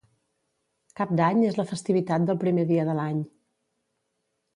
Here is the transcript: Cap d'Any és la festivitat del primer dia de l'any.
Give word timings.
Cap 0.99 1.11
d'Any 1.19 1.43
és 1.49 1.59
la 1.59 1.65
festivitat 1.71 2.25
del 2.29 2.39
primer 2.45 2.65
dia 2.71 2.87
de 2.89 2.97
l'any. 3.01 3.21